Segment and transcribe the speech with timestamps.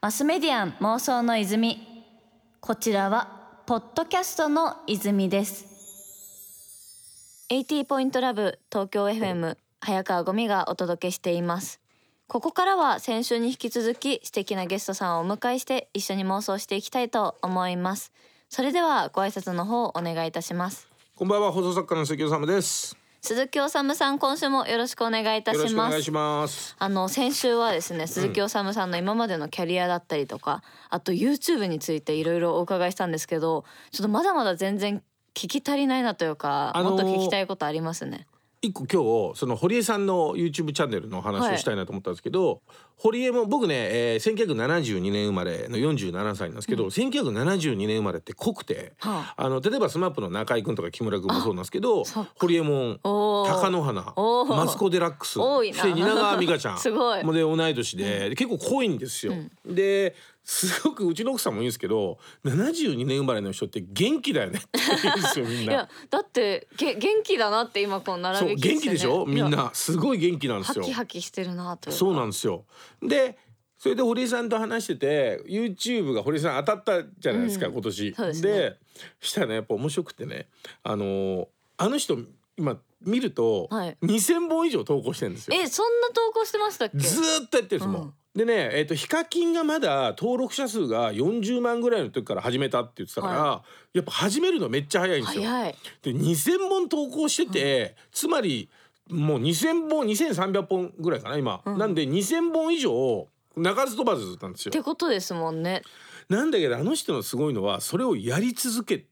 [0.00, 1.86] マスメディアン妄想の泉。
[2.60, 5.66] こちらはポッドキャストの泉です。
[7.50, 11.80] 80ポイントラブ東京 FM 早川ゴミがお届けしています。
[12.28, 18.12] ここからは先週に引き続き素敵なゲストさんをお迎えして一緒に妄想していきたいと思います。
[18.48, 20.88] それではご挨拶の方お願いいたします。
[21.16, 25.74] こんばんは放送作家の関尾です鈴木おさむさん今週もよろしくお願いいたします。
[25.74, 26.74] お願いします。
[26.78, 30.60] あの先週はですね鈴木おさむさんの今までのキャリアだったりとか、うん、
[30.96, 35.02] あと YouTube についていろいろお伺いしたんですけどちょっとまだまだ全然
[35.34, 38.26] 聞き足りないなというか、あのー、もっと聞きたいことありますね
[38.62, 42.60] 一個今日その堀江さんの YouTube チャンネルの話をしたいなと思ったんですけど、はい、
[42.98, 52.04] 堀江も僕ね、えー、1972年生まれの47歳なんですけど、うん、1972年生まれって濃くて、はあ、あの例えば SMAP の中居君とか木村君もそうなんですけど
[52.38, 54.14] 堀江門貴乃花
[54.46, 57.22] マツコ・デラックスそして蜷川美香ちゃん すごい。
[57.22, 59.32] 同い年で、うん、結構濃いんですよ。
[59.32, 64.68] うん、ですごくうちの奥さんも言うんですけど72年生まれの人って元気だよねって
[65.02, 65.72] 言うんですよみんな。
[65.72, 69.26] いやだってげ元気だなって今こう並び、ね、元気でしょ？
[69.26, 70.84] みんなすごい元気なんですよ。
[70.84, 72.64] ハキハキしてるなとそうなんですよ。
[73.00, 73.38] で
[73.78, 78.12] それで堀井さんと話してて YouTube が堀井さん当たったじゃないですか、うん、今年。
[78.42, 78.76] で、ね、
[79.20, 80.48] したらねやっぱ面白くてね
[80.82, 82.18] あのあの人
[82.56, 85.56] 今見ると、はい、2,000本以上投稿してるんですよ。
[85.58, 86.98] えそんな投稿してましたっけ？
[86.98, 88.02] ずっとやってるんですもん。
[88.02, 95.42] うんでね、えーと、ヒカキンがまだ登録者数が40万ぐらいの時から始めたって言ってたから、はい、やっぱ始めるのめっちゃ早いんですよ。
[95.42, 98.70] で2,000本投稿してて、うん、つまり
[99.08, 104.70] もう2,000本2,300本ぐらいかな今、うん、なんで2,000本以上鳴かず飛ばずなんですよ。
[104.70, 105.82] ってことですもんね。
[106.28, 109.06] なんだけどあの人のすごいのはそれをやり続け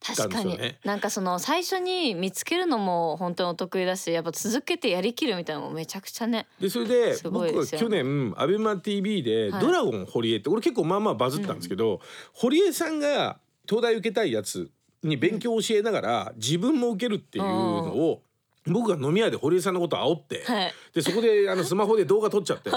[0.00, 11.98] 確かに、ね、なんかその最初に見つけるのも本当にお得意だしやっぱ続けてやりきるみたいなのもめちゃくちゃねでそれで僕は去年アベマ t v で「ドラゴン堀江」ってこれ結構まあまあバズったんですけど、うん、
[12.32, 13.38] 堀江さんが
[13.68, 14.70] 東大受けたいやつ
[15.02, 18.22] に勉強を教えながら自分も受けるっていうのを
[18.66, 22.70] 僕が飲み屋で堀江さんのことを煽って、はい、でそこであのスマホで動画撮っちゃって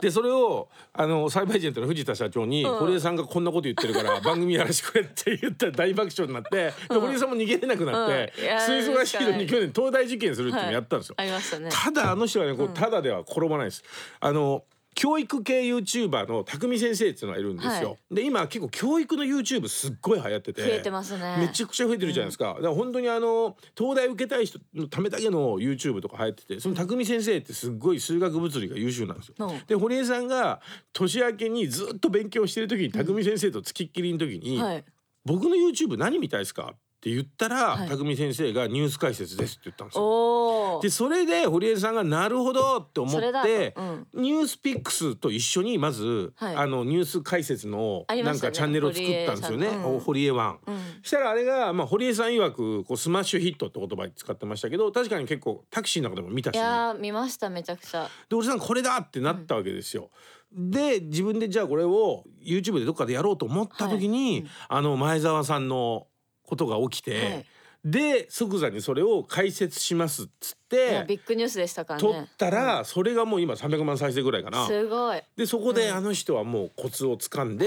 [0.00, 8.32] でそれをあのサイバーエージェントの藤田社長に、堀江さんがこんなこと言ってるから番組やらしてくれって言ったら大爆笑になって、で堀江さんも逃げれなくなって、
[8.66, 9.46] 吹奏楽シードに。
[9.46, 11.14] 去年東大受験するっていうのやったんですよ。
[11.18, 11.28] はい。
[11.28, 13.84] ね、ただあの人はねこうただでは転ばないです。
[14.20, 14.64] あの
[14.94, 17.90] 教育系 YouTuber の匠先生っていうのがいるんですよ。
[17.90, 22.50] はい、で今結構教育の YouTube すっごい流行ってて増えてますねめちゃくちゃ増えてるじゃないですか。
[22.50, 29.34] うん、だから本当にあの東大受けたい人のためだけの YouTube とか流行っててその匠先生ってすっごい数学物理が優秀なんですよ。
[29.38, 30.60] うん、で堀江さんが
[30.92, 34.84] 年明けにずっと勉強してる時に匠先生とつきっきりの時に、うんはい、
[35.24, 36.74] 僕の YouTube 何見たいですか？
[37.02, 40.78] って言ったら、はい、匠先生がニュース解説ですって言ったんですよ。
[40.80, 43.74] でそれで堀江さんがなるほどって思って、
[44.14, 49.66] うん、 NewsPicks と一緒にまず、はい、あのニュース解説のなんかチャンネルを作ったんですよね。
[50.04, 50.58] 堀江ワン。
[50.64, 56.54] うん、したらあれがまあ堀江さん曰くこうスマッシュヒットって言葉使ってましたけど確かに結構タクシーの中でも見たし。
[56.54, 58.08] いや見ましためちゃくちゃ。
[58.28, 60.10] で堀江さんこれだってなったわけですよ。
[60.56, 66.06] うん、で自分でじゃあこれを YouTube でどっかでやろうと思った時に、はい、あの前澤さんの
[66.52, 67.46] ことが起きて、はい、
[67.82, 72.06] で即座にそれを解説しますっつってビッグニュースでしたからね。
[72.06, 74.66] 撮ったら、それがもう今300万再生ぐらいかな。
[74.66, 75.22] すごい。
[75.34, 77.66] でそこであの人はもうコツをつかんで、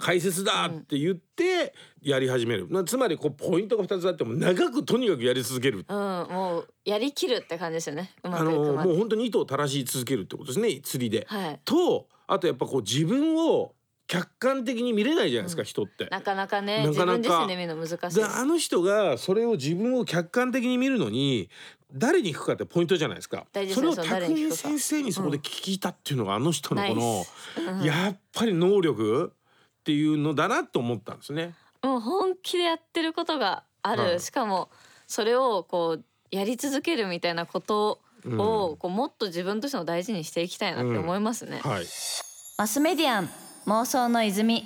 [0.00, 1.72] 解説だって言って
[2.02, 8.10] やり始める、つまりこうポイントが2つあっても長くとにかくやり続ける、うん、もうやりきるって感じですよね。
[8.24, 10.80] あのもう本当に糸を垂らし続けるってことですね。
[10.82, 13.75] 釣りで、はい、とあとやっぱこう自分を
[14.06, 16.06] 客観的に見れないじゃないですか、うん、人って。
[16.06, 17.46] なかなかねなかなか。
[17.46, 18.16] 見るの難しい。
[18.16, 21.50] であの人がそれを自分を客観的に見るのに
[21.92, 23.46] 誰に行くかってポイントじゃないですか。
[23.72, 27.24] それを匠先生にそこで聞いたっていうのが、あの人のこの、
[27.72, 29.32] うん、やっぱり能力
[29.80, 31.54] っていうのだなと思ったんですね。
[31.82, 34.70] もう本気でやってることがある、はい、しかも
[35.06, 41.86] それをこうやり続けるみたいなことを、こうもっと自分としても大事にしていきたいなって思いますね、はい、
[42.58, 43.30] マスメディアン
[43.66, 44.64] 妄想の泉。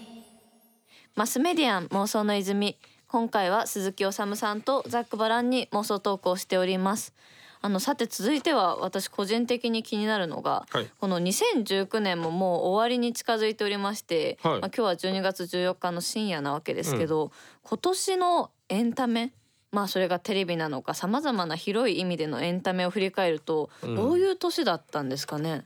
[1.17, 2.77] マスメディアン妄想の泉。
[3.09, 7.15] 今回は鈴木おさむさんとザックバランに妄想投稿しております。
[7.63, 17.31] あのさて続いては私個人的に気になるのが、はい、この2019年ももう終わりに近づいておりまして、はい、まあ、今日は12月14日の深夜なわけですけど、うん、
[17.63, 19.33] 今年のエンタメ
[19.73, 25.65] まあそれがテレビなのかさまざまな広い意味でのエンタメを振り返ると、どういう年だったんですかね、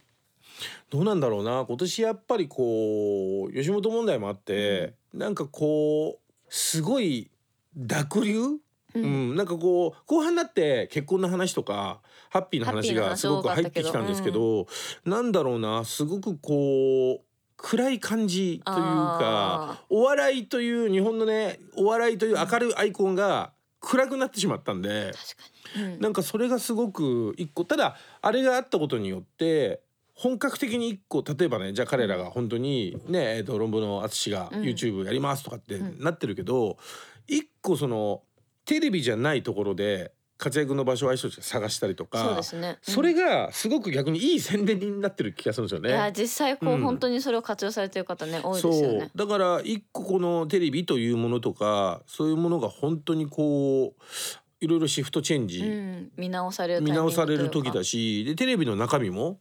[0.90, 1.64] どうなんだろうな。
[1.66, 7.30] 今年やっぱりこう吉本問題もあって、うん、なんかこうすごい
[7.76, 8.40] 濁流？
[8.96, 14.68] うん、なんかこう後半になって結婚の話とかハッピーな話がすごく入ってきたんですけど、
[15.04, 15.84] うん、なんだろうな。
[15.84, 17.24] すごくこう
[17.56, 25.12] 暗い感じというかお笑いという日本のねお笑いという明るいアイコンが暗くなってしまったんで、
[25.76, 29.80] うん、なんかそれがすごく一個ただあれがあったことによって
[30.14, 36.78] 本格的に一個例えばねじゃあ彼らが本当にね、えー、と論文の淳が YouTube やりますとかってなってるけど、
[37.26, 38.22] 一個その
[38.64, 45.90] テレビじゃないところで活躍の場所を相性探したりとかそうですね、うん、それがすごく逆にいい宣伝になってる気がするんですよね。
[45.90, 49.10] いや実際こう、うん、本当にそれを活用されてる方ね多いですよね。
[49.14, 54.02] だから一個このテレビというものとかそういうものが本当にこう
[54.60, 59.38] いろいろシフトチェンジ、うん、見直される見直される時だしでテレビの中身も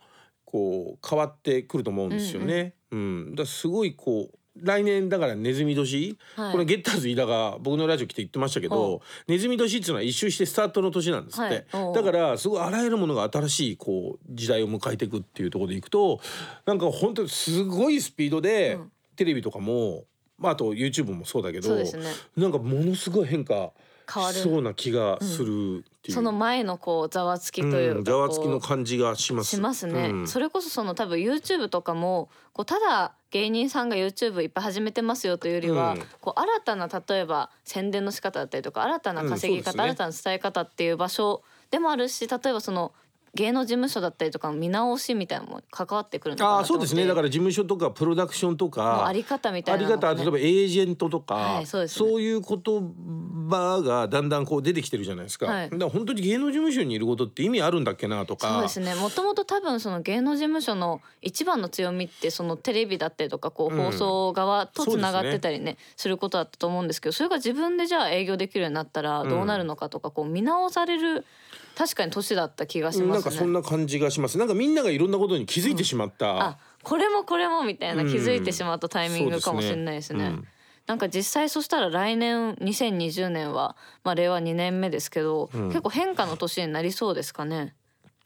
[0.54, 2.76] こう変わってくると思うんですよね。
[2.92, 16.20] うん、うん、だすごいこう来年だからネズミ年、はい、これゲッターズ飯田が僕のラジオ来て言ってましたけどネズミ年っていうのは一周してスタートの年なんですって、はい、だからすごいあらゆるものが新しいこう時代を迎えていくっていうところでいくと
[16.68, 18.78] なんか本当にすごいスピードで、
[19.16, 20.04] テレビとかも、
[20.38, 21.84] まあ、あと YouTube もそうだけど、ね、
[22.38, 23.72] なんかものすごい変化
[24.12, 24.36] 変わる。
[24.38, 25.78] そうな気がする、う。
[25.78, 25.86] ん。
[26.10, 29.56] その前のこうざわつきというか、ざわつきの感じがします。
[29.56, 41.42] しますね、うん、それこそその多分 YouTube とかもこうただ芸人さんが YouTube いっぱい始めてますよというよりは、うん、こう新たな例えば宣伝の仕方だったりとか新たな稼ぎ方、ね、新たな伝え方っていう場所
[41.72, 42.92] でもあるし例えばその
[43.36, 47.08] 芸能事務所だったりとか見直しみたいなのも関わってくるのあそうですね。
[47.08, 52.58] だから事務所とかプロダクションとかあり方みたいな、ね、あり方例えばエージェントとか、はいそうね、そういう言
[53.50, 58.54] 葉がだんだんこう出てきてるじゃないですか、はい、だから本当に芸能事務所にいることって意味あるんだっけなとか。
[58.54, 58.94] そうですね。
[58.96, 71.26] もともと多分その芸能事務所の一番の強みってそのテレビだったりとかこう放送側とつながってたりねうんね、することだったと思うんですけどそれが自分でじゃあ営業できるようになったらどうなるのかとかこう見直される
[71.76, 74.38] 確かに年だった気がします、ね、なんかそんな感じがします。
[74.38, 80.26] なんかみんながいろんなことに気づいてしまった、うん、あこれもこれもみたいな気づいてしまったタイミングかもしれないですね。
[80.26, 80.48] うん、
[80.86, 87.76] なんか実際そしたら来年2020年は、まあ、令和2年目ですけど、うん、結構変化の年になりそうですかね。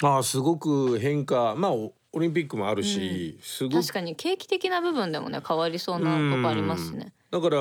[0.04, 1.56] あすごく変化。
[1.56, 7.14] まあオリンピックもあるし、うん、確かに景気的な部分でもね変わりそうなとこありますね。
[7.32, 7.60] だから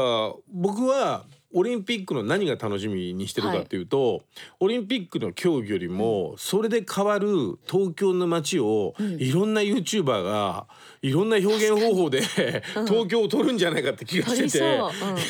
[0.48, 4.22] 僕はオリンピックの何が楽しみにしてるかっていうと、はい、
[4.60, 10.66] オリンピックの競技よりもそれで変わる東京の街をいろんな YouTuber が
[11.02, 12.20] いろんな表現方法で
[12.86, 14.62] 東京を取るんじゃないかって気がしてて、う。
[14.62, 14.78] ん、い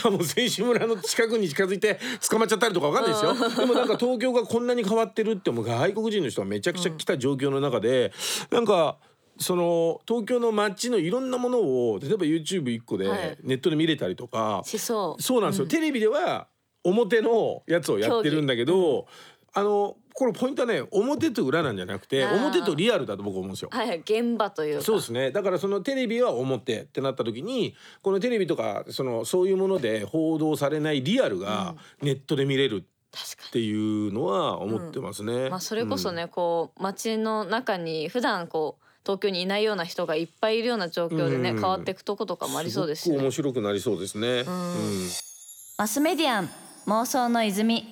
[0.04, 1.98] やもう選手村の近くに近づいて
[2.28, 8.12] 捕まっちゃったりとかわかんないですよ、でもなんか東京がこんなに変わってるってもう外国人の人がめちゃくちゃ来た状況の中で、
[8.50, 8.96] なんか
[9.38, 15.23] その東京の街のいろんなものを例えば YouTube1 個でネットで見れたりとか、はい、そう。
[15.23, 16.49] そうなんですよ、うん、テレビでは
[16.85, 19.05] 表のやつをやってるんだけど、うん、
[19.53, 23.69] あのこれポイントはね表と裏なんじゃなくて表とリアルだと僕思うんですよ。
[23.71, 25.31] はい、現場というそうですね。
[25.31, 32.87] だからそのテレビは表ってなった時にこのテレビとかそのそういうもので報道されないリアルがネットで見れる。
[33.17, 35.33] っていうのは思ってますね。
[35.33, 44.43] うん、まあそれこそね、こう街の中に普段こう東京にいないような人がいっぱいいるような状況でね、変わっていくとことかもありそうですし、ね、面白くなりそうですね、
[45.79, 46.50] マスメディアン
[46.88, 47.87] 妄想の泉。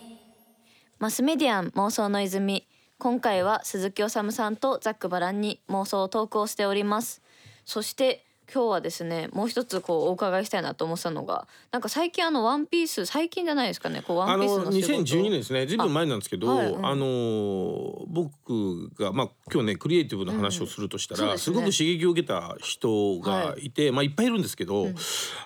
[0.99, 2.66] マスメディアン妄想の泉。
[2.99, 7.22] 今回は鈴木治さんとザックバランに妄想トークをしております。
[7.64, 14.94] そして今日はですねもう一つこうお伺いしたいなと思ったのがなんか最近あのワンピース最近じゃないですかねこうワンピースの仕事。
[14.94, 15.67] あの2012年ですね。
[15.67, 24.94] ずいぶん前なんですけどあはいうん、あの僕がまあ今日ねクリエイティブな話をするとしたら、うんすね、すごく刺激を受けた人がいて、はい、まあいっぱいいるんですけど、うん、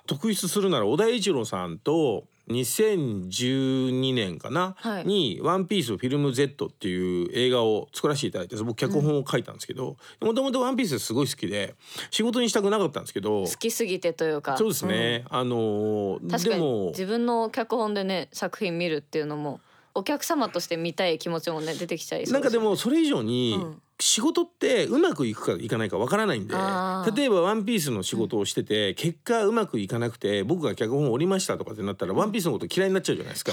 [0.07, 11.75] 特筆するなら小田栄一郎さんと2012年かな、はい、に「ワンピースフィルム Z」っていう映画を作らせていただいて僕脚本を書いたんですけどもともと「ワンピースすごい好きで
[12.11, 14.57] 仕事にしたくなかったんですけど好きすぎてというか。
[14.57, 19.61] そうですね、うん、あの確かに自分の脚本でね作品見るっていうのも
[19.95, 33.52] お客様として見たい気持ちもね出てきちゃいなんかでもそれ以上に、うん仕事ってうまくいくかいかないかわからないんで例えば「ワンピースの仕事をしてて、結果うまくいかなくて僕が脚本を折りましたとかってなったら「ワンピースのこと嫌いになっちゃうじゃないですか。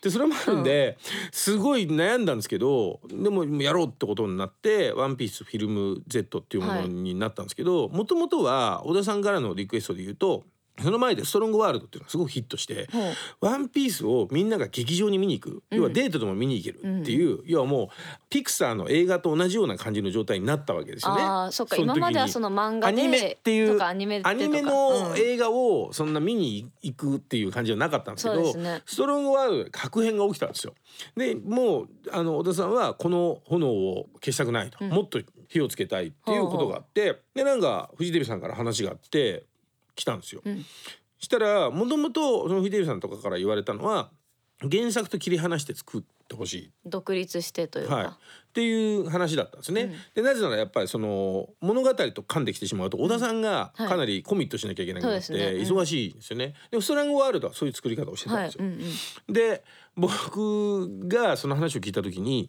[0.00, 0.96] でそれもあるんで、
[1.30, 10.44] すごい悩んだんですけどでもやろうってことになって「ワンピースフィルム Z」っていうものになったんですけどもともとは小田さんからのリクエストで言うと
[10.82, 12.88] その前で「ストロングワールド」っていうのがすごくヒットして
[13.40, 17.88] 「ワンピースをみんなが劇場に見に行く、要はデートでも見に行けるっていう、要はもう
[18.28, 21.22] ピクサーの映画と同じような感じの状態になったわけですよね。
[21.22, 21.76] あそっか。
[21.76, 30.74] 今まではその漫画アニメっていうアニメアニメの映画をそんな見に行くっていう感じはなかったんですけど、ね、ストロングワールドで確変が起きたんですよ。
[31.16, 39.44] でもうあの小田さんはこの炎を消したくないと、もっと火をつけたいっていうことがあってでなんかフジテレビさんから話があって
[39.94, 40.42] 来たんですよ。
[40.44, 40.64] うん、
[41.18, 44.10] したらもともとそのフジテレビさんとかから言われたのは
[44.70, 46.70] 原作と切り離して作ってほしい。
[46.86, 48.10] 独立してというか、はい、っ
[48.52, 49.82] ていう話だったんですね。
[49.82, 56.54] うん、でなぜならやっぱりその物語と噛んできてしまうと小田さんがかなりコミットしなきゃいけなくなって忙しいんですよね。
[56.70, 58.64] でもストラングワールドはそういう作り方をしてたんですよ。
[58.64, 58.74] はい。
[58.74, 59.64] うんうん、で
[59.96, 62.48] 僕がその話を聞いた時に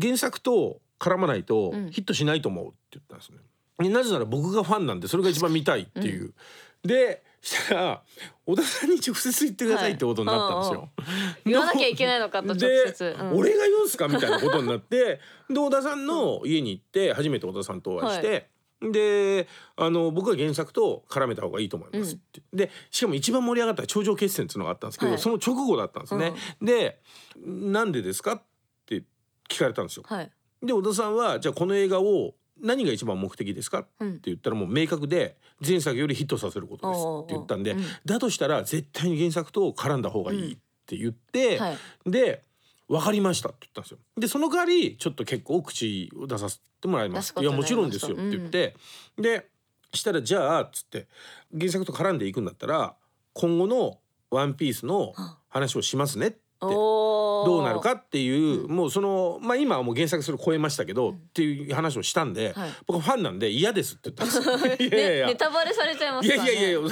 [0.00, 3.38] 原作と絡まないとヒットしないと思うって言ったんですね。
[3.78, 6.22] なぜなら僕がファンなんでそれが一番見たいっていう。
[6.22, 8.02] うん、でしたら
[8.46, 10.80] 小田さんに直接言ってくださいってことになったんですよ。
[10.96, 18.48] はい、言わなきゃいけないのかと直接、うん、俺が言うんすかみたいなことになってで小田さんの家に行って初めて小田さんとお会いして。
[18.80, 27.00] はい、であの僕は原作と絡めた方がいいと思いますって、うん、でしかも一番盛り上がった頂上決戦っていうのがあったんですけど、はい、その直後だったんですね、うん、で
[27.36, 28.42] 「なんでですか?」っ
[28.86, 29.04] て
[29.48, 30.04] 聞かれたんですよ、
[30.62, 41.58] で小田さんはじゃあこの映画を何が一番目的ですか?」って言ったらもう明確で前作よりヒットさせることですって言ったんで、だとしたら絶対に原作と絡んだ方がいいって言って、
[42.06, 42.44] で
[42.86, 43.98] 分かりましたって言ったんですよ。
[44.16, 47.34] でその代わりちょっと結構口を出させてもらいます。
[47.40, 48.76] いやもちろんですよって言って、
[49.16, 49.48] で
[49.92, 51.08] したらじゃあっつって
[51.56, 52.94] 原作と絡んでいくんだったら
[53.32, 55.14] 今後の「ワンピースの
[55.48, 62.54] 話をしますねってどうなるかっていう、もうそのまあ今はもう原作それ超えましたけど、っていう話をしたんで、
[62.86, 66.86] 僕ファンなんで嫌ですって言ったんです いやいやネタバレされちゃいますいやいやいやだ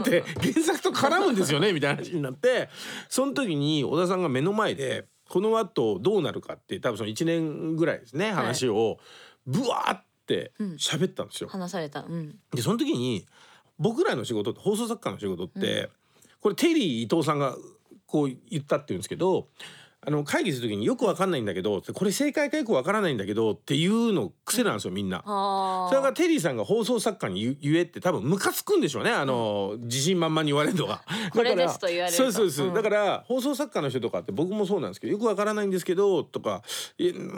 [0.00, 2.68] って原作と絡むんですよねみたいな話になって
[3.08, 8.98] その時に小田さんが目の前でこの後どうなるかって多分その1年ぐらいですね話を
[9.46, 11.48] ブワーって喋ったんですよ。
[11.48, 12.04] 話された、
[12.52, 13.24] でその時に
[13.78, 15.90] 僕らの仕事って放送作家の仕事って、
[16.40, 17.56] これテリー伊藤さんが
[18.06, 19.48] こう言ったって言うんですけど
[20.08, 25.22] あの会議する時によくわかんないんだけどこれ正解かよくわからないんだけどっていうの癖なんですよみんな。
[25.90, 31.02] それがテリーさんが放送作家に言えって多分ムカつくんでしょうねあの、自信満々に言われるのが。
[31.34, 36.62] これですと言われるそうそうです、うん、だから放送作家の人とかって僕もそうなんですけどよくわからないんですけどとか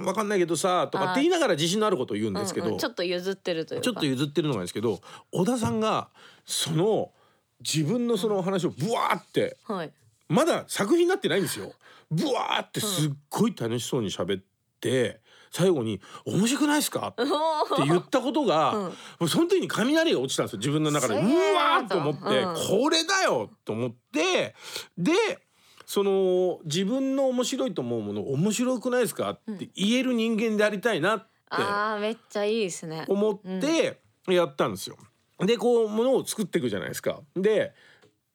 [0.04, 5.00] わかんないけどさとかって言いながら自信のあることを言うんですけど、うんうん、ちょっと譲ってるというちょっと譲ってるのがですけど
[5.32, 6.10] 小田さんが
[6.44, 7.12] その
[7.60, 9.92] 自分のその話をブワーって、はい、
[10.28, 11.72] まだ作品になってないんですよ。
[12.10, 14.42] ブワーってすっごい楽しそうに喋っ
[14.80, 15.20] て、
[15.50, 17.24] 最後に「面白くないですか?」って
[17.86, 20.58] 言ったことが、うん、その時に雷が落ちたんですよ。
[20.58, 21.14] 自分の中で。
[21.14, 24.54] うわーと思って、うん、これだよと思って
[24.96, 25.12] で
[25.86, 29.30] その自分の面白いと思うもの面白くないですか？
[29.30, 33.06] って言える人間でありたいなって、あめっちゃいいですね。
[33.08, 34.98] 思ってやったんですよ。
[35.40, 37.20] でこうものを作っていくじゃないですか。
[37.34, 37.72] で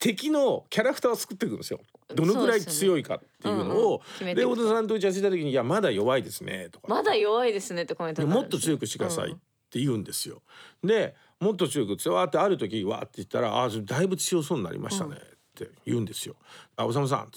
[0.03, 1.79] 敵のキャラクターを作っていくんですよ。
[2.13, 4.01] どのくらい強いかっていうのを。
[4.19, 4.31] で,、ね。
[4.33, 9.35] うんうん、太田さんと打ち合わせした時に「いやまだ弱いですね」とか「まだ弱いですね」ってコメントもっと強くしてくださいっ
[9.69, 10.41] て言うんですよ。
[10.83, 15.19] でもっと強く強ってある時わって言ったら「あだいぶ強そうになりましたね」っ
[15.55, 16.35] て言うんですよ。
[16.75, 17.31] あおさむさん。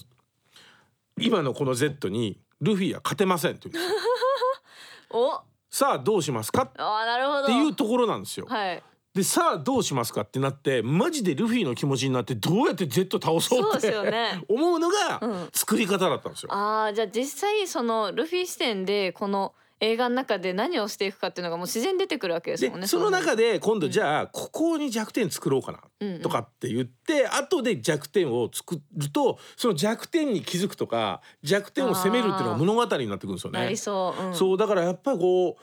[1.20, 5.20] 今のこの Z にルフィは勝てませんって言うんですよ。
[5.38, 5.40] お。
[5.70, 6.72] さあどうしますか？
[6.76, 7.44] あなるほど。
[7.44, 8.46] っていうところなんですよ。
[8.46, 8.82] はい
[9.16, 16.50] でさあどうしますかってなってマジでルフィの気持ちになってどうやって Z 倒そうって、ね、 思うのが作り方だったんですよ。
[16.52, 22.86] うん、あじゃあ実際そのルフィ視点でこの映画の中で何をしていくかっていうのがもう自然出てくるわけですもんね。
[22.86, 33.74] その中で今度じゃあここに弱点作ろうかなとかって言って、後で弱点を作るとその弱点に気づくとか弱点を責めるっていうのが物語になってくるんですよね。
[33.76, 35.56] そう、うん、そうだからやっぱりこ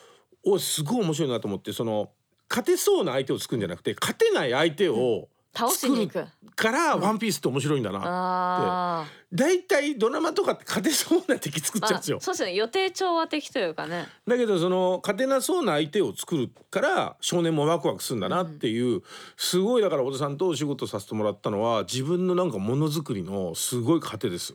[0.43, 2.09] うおすごい面白いなと思ってその
[2.53, 6.07] 勝てそうな相手を作るんじゃなくて勝てない相手を作る
[6.55, 9.23] から「ワンピースって面白いんだなって。
[9.33, 12.19] 大体ドラマとかって勝てそうな敵作っちゃうんですよ。
[12.21, 12.53] そうですね。
[12.53, 14.07] 予定調和的というかね。
[14.27, 19.03] だけどその勝てなそうな相手を作るから少年もワクワクするんだなっていう、うん、
[19.35, 24.53] すごいだから小田さんとお仕事させてもらったのは自分のなんかものづくりのすごい糧です。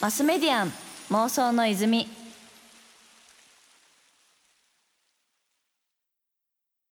[0.00, 0.72] マスメディアン
[1.10, 2.08] 妄想の泉